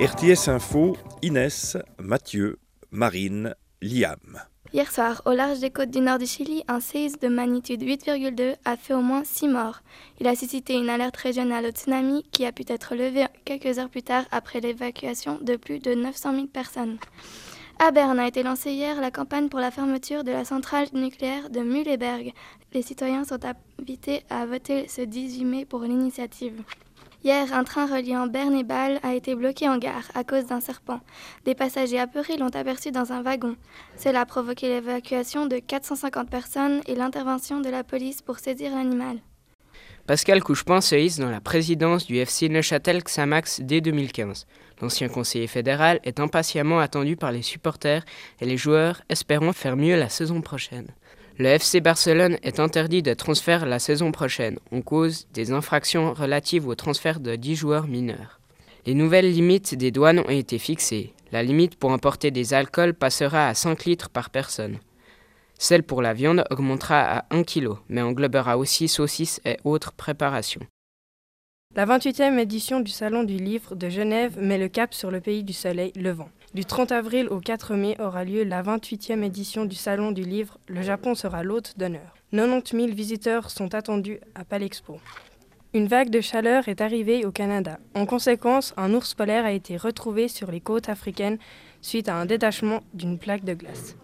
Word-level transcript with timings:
RTS 0.00 0.48
Info, 0.48 0.96
Inès, 1.22 1.76
Mathieu, 2.00 2.58
Marine, 2.90 3.54
Liam. 3.80 4.40
Hier 4.72 4.90
soir, 4.90 5.22
au 5.24 5.30
large 5.30 5.60
des 5.60 5.70
côtes 5.70 5.92
du 5.92 6.00
nord 6.00 6.18
du 6.18 6.26
Chili, 6.26 6.64
un 6.66 6.80
séisme 6.80 7.20
de 7.20 7.28
magnitude 7.28 7.80
8,2 7.80 8.56
a 8.64 8.76
fait 8.76 8.92
au 8.92 9.02
moins 9.02 9.22
6 9.22 9.46
morts. 9.46 9.82
Il 10.20 10.26
a 10.26 10.34
suscité 10.34 10.74
une 10.74 10.90
alerte 10.90 11.16
régionale 11.16 11.66
au 11.66 11.70
tsunami 11.70 12.24
qui 12.32 12.44
a 12.44 12.50
pu 12.50 12.64
être 12.66 12.96
levée 12.96 13.26
quelques 13.44 13.78
heures 13.78 13.88
plus 13.88 14.02
tard 14.02 14.24
après 14.32 14.60
l'évacuation 14.60 15.38
de 15.40 15.54
plus 15.54 15.78
de 15.78 15.94
900 15.94 16.34
000 16.34 16.46
personnes. 16.48 16.98
À 17.78 17.92
Berne 17.92 18.18
a 18.18 18.26
été 18.26 18.42
lancée 18.42 18.72
hier 18.72 19.00
la 19.00 19.12
campagne 19.12 19.48
pour 19.48 19.60
la 19.60 19.70
fermeture 19.70 20.24
de 20.24 20.32
la 20.32 20.44
centrale 20.44 20.88
nucléaire 20.92 21.50
de 21.50 21.60
Mühleberg. 21.60 22.32
Les 22.72 22.82
citoyens 22.82 23.24
sont 23.24 23.38
invités 23.78 24.24
à 24.28 24.44
voter 24.44 24.88
ce 24.88 25.02
18 25.02 25.44
mai 25.44 25.64
pour 25.64 25.82
l'initiative. 25.82 26.64
Hier, 27.24 27.54
un 27.54 27.64
train 27.64 27.86
reliant 27.86 28.26
Berne 28.26 28.54
et 28.54 28.64
Bâle 28.64 29.00
a 29.02 29.14
été 29.14 29.34
bloqué 29.34 29.66
en 29.66 29.78
gare 29.78 30.10
à 30.14 30.24
cause 30.24 30.44
d'un 30.44 30.60
serpent. 30.60 31.00
Des 31.46 31.54
passagers 31.54 31.98
apeurés 31.98 32.36
l'ont 32.36 32.50
aperçu 32.50 32.90
dans 32.90 33.12
un 33.12 33.22
wagon. 33.22 33.56
Cela 33.96 34.20
a 34.20 34.26
provoqué 34.26 34.68
l'évacuation 34.68 35.46
de 35.46 35.56
450 35.58 36.28
personnes 36.28 36.82
et 36.86 36.94
l'intervention 36.94 37.62
de 37.62 37.70
la 37.70 37.82
police 37.82 38.20
pour 38.20 38.40
saisir 38.40 38.72
l'animal. 38.72 39.20
Pascal 40.06 40.42
Couchepin 40.42 40.82
se 40.82 40.96
hisse 40.96 41.18
dans 41.18 41.30
la 41.30 41.40
présidence 41.40 42.04
du 42.04 42.18
FC 42.18 42.50
Neuchâtel-Xamax 42.50 43.62
dès 43.62 43.80
2015. 43.80 44.46
L'ancien 44.82 45.08
conseiller 45.08 45.46
fédéral 45.46 46.00
est 46.04 46.20
impatiemment 46.20 46.78
attendu 46.78 47.16
par 47.16 47.32
les 47.32 47.40
supporters 47.40 48.04
et 48.42 48.44
les 48.44 48.58
joueurs 48.58 49.00
espérant 49.08 49.54
faire 49.54 49.78
mieux 49.78 49.96
la 49.96 50.10
saison 50.10 50.42
prochaine. 50.42 50.88
Le 51.36 51.46
FC 51.46 51.80
Barcelone 51.80 52.38
est 52.44 52.60
interdit 52.60 53.02
de 53.02 53.12
transfert 53.12 53.66
la 53.66 53.80
saison 53.80 54.12
prochaine 54.12 54.60
en 54.70 54.82
cause 54.82 55.26
des 55.32 55.50
infractions 55.50 56.14
relatives 56.14 56.68
au 56.68 56.76
transfert 56.76 57.18
de 57.18 57.34
10 57.34 57.56
joueurs 57.56 57.88
mineurs. 57.88 58.38
Les 58.86 58.94
nouvelles 58.94 59.32
limites 59.32 59.74
des 59.74 59.90
douanes 59.90 60.20
ont 60.20 60.30
été 60.30 60.58
fixées. 60.58 61.12
La 61.32 61.42
limite 61.42 61.74
pour 61.74 61.92
importer 61.92 62.30
des 62.30 62.54
alcools 62.54 62.94
passera 62.94 63.48
à 63.48 63.54
5 63.54 63.84
litres 63.84 64.10
par 64.10 64.30
personne. 64.30 64.78
Celle 65.58 65.82
pour 65.82 66.02
la 66.02 66.14
viande 66.14 66.44
augmentera 66.50 67.00
à 67.02 67.24
1 67.30 67.42
kg, 67.42 67.78
mais 67.88 68.02
englobera 68.02 68.56
aussi 68.56 68.86
saucisses 68.86 69.40
et 69.44 69.56
autres 69.64 69.92
préparations. 69.92 70.64
La 71.74 71.84
28e 71.84 72.38
édition 72.38 72.78
du 72.78 72.92
Salon 72.92 73.24
du 73.24 73.38
Livre 73.38 73.74
de 73.74 73.88
Genève 73.88 74.38
met 74.38 74.58
le 74.58 74.68
cap 74.68 74.94
sur 74.94 75.10
le 75.10 75.20
pays 75.20 75.42
du 75.42 75.52
soleil 75.52 75.92
levant. 75.96 76.28
Du 76.54 76.64
30 76.64 76.92
avril 76.92 77.26
au 77.30 77.40
4 77.40 77.74
mai 77.74 77.96
aura 77.98 78.22
lieu 78.22 78.44
la 78.44 78.62
28e 78.62 79.24
édition 79.24 79.64
du 79.64 79.74
Salon 79.74 80.12
du 80.12 80.22
Livre. 80.22 80.58
Le 80.68 80.82
Japon 80.82 81.16
sera 81.16 81.42
l'hôte 81.42 81.74
d'honneur. 81.76 82.14
90 82.30 82.76
000 82.76 82.94
visiteurs 82.94 83.50
sont 83.50 83.74
attendus 83.74 84.20
à 84.36 84.44
Palexpo. 84.44 85.00
Une 85.72 85.88
vague 85.88 86.10
de 86.10 86.20
chaleur 86.20 86.68
est 86.68 86.80
arrivée 86.80 87.26
au 87.26 87.32
Canada. 87.32 87.80
En 87.96 88.06
conséquence, 88.06 88.72
un 88.76 88.94
ours 88.94 89.14
polaire 89.14 89.44
a 89.44 89.50
été 89.50 89.76
retrouvé 89.76 90.28
sur 90.28 90.52
les 90.52 90.60
côtes 90.60 90.88
africaines 90.88 91.38
suite 91.82 92.08
à 92.08 92.14
un 92.14 92.24
détachement 92.24 92.84
d'une 92.92 93.18
plaque 93.18 93.44
de 93.44 93.54
glace. 93.54 93.96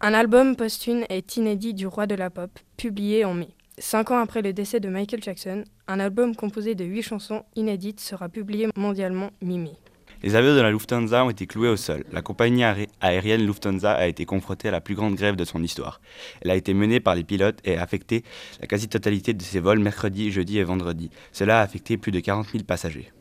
Un 0.00 0.14
album 0.14 0.56
posthume 0.56 1.04
est 1.10 1.36
inédit 1.36 1.74
du 1.74 1.86
roi 1.86 2.06
de 2.06 2.14
la 2.14 2.30
pop, 2.30 2.58
publié 2.78 3.26
en 3.26 3.34
mai. 3.34 3.48
Cinq 3.76 4.10
ans 4.10 4.18
après 4.18 4.40
le 4.40 4.54
décès 4.54 4.80
de 4.80 4.88
Michael 4.88 5.22
Jackson, 5.22 5.64
un 5.88 6.00
album 6.00 6.34
composé 6.34 6.74
de 6.74 6.86
huit 6.86 7.02
chansons 7.02 7.42
inédites 7.54 8.00
sera 8.00 8.30
publié 8.30 8.68
mondialement 8.78 9.28
mi-mai. 9.42 9.76
Les 10.26 10.34
avions 10.34 10.56
de 10.56 10.60
la 10.60 10.72
Lufthansa 10.72 11.24
ont 11.24 11.30
été 11.30 11.46
cloués 11.46 11.68
au 11.68 11.76
sol. 11.76 12.02
La 12.10 12.20
compagnie 12.20 12.64
aérienne 13.00 13.46
Lufthansa 13.46 13.92
a 13.92 14.08
été 14.08 14.24
confrontée 14.24 14.66
à 14.66 14.72
la 14.72 14.80
plus 14.80 14.96
grande 14.96 15.14
grève 15.14 15.36
de 15.36 15.44
son 15.44 15.62
histoire. 15.62 16.00
Elle 16.40 16.50
a 16.50 16.56
été 16.56 16.74
menée 16.74 16.98
par 16.98 17.14
les 17.14 17.22
pilotes 17.22 17.60
et 17.62 17.76
a 17.76 17.82
affecté 17.84 18.24
la 18.60 18.66
quasi-totalité 18.66 19.34
de 19.34 19.42
ses 19.42 19.60
vols 19.60 19.78
mercredi, 19.78 20.32
jeudi 20.32 20.58
et 20.58 20.64
vendredi. 20.64 21.10
Cela 21.30 21.60
a 21.60 21.62
affecté 21.62 21.96
plus 21.96 22.10
de 22.10 22.18
40 22.18 22.48
000 22.50 22.64
passagers. 22.64 23.12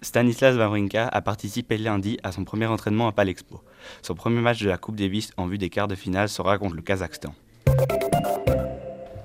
Stanislas 0.00 0.54
Wawrinka 0.54 1.08
a 1.08 1.20
participé 1.22 1.76
lundi 1.76 2.18
à 2.22 2.30
son 2.30 2.44
premier 2.44 2.66
entraînement 2.66 3.08
à 3.08 3.12
Palexpo. 3.12 3.60
Son 4.02 4.14
premier 4.14 4.40
match 4.40 4.62
de 4.62 4.68
la 4.68 4.78
Coupe 4.78 4.94
Davis 4.94 5.32
en 5.38 5.48
vue 5.48 5.58
des 5.58 5.70
quarts 5.70 5.88
de 5.88 5.96
finale 5.96 6.28
sera 6.28 6.56
contre 6.56 6.76
le 6.76 6.82
Kazakhstan. 6.82 7.34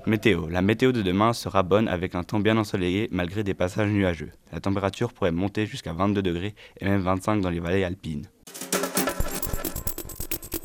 Météo. 0.06 0.48
La 0.48 0.60
météo 0.60 0.92
de 0.92 1.00
demain 1.00 1.32
sera 1.32 1.62
bonne 1.62 1.88
avec 1.88 2.14
un 2.14 2.24
temps 2.24 2.40
bien 2.40 2.58
ensoleillé 2.58 3.08
malgré 3.10 3.42
des 3.42 3.54
passages 3.54 3.90
nuageux. 3.90 4.30
La 4.52 4.60
température 4.60 5.14
pourrait 5.14 5.32
monter 5.32 5.66
jusqu'à 5.66 5.94
22 5.94 6.20
degrés 6.20 6.54
et 6.78 6.84
même 6.84 7.00
25 7.00 7.40
dans 7.40 7.48
les 7.48 7.60
vallées 7.60 7.84
alpines. 7.84 8.26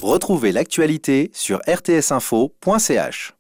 Retrouvez 0.01 0.51
l'actualité 0.51 1.29
sur 1.33 1.59
rtsinfo.ch. 1.67 3.33